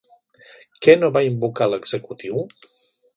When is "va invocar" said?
1.17-1.67